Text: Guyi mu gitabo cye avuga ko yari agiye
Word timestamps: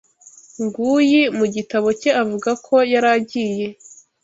Guyi 0.73 1.21
mu 1.37 1.45
gitabo 1.55 1.87
cye 2.01 2.11
avuga 2.21 2.49
ko 2.65 2.75
yari 2.91 3.09
agiye 3.17 3.67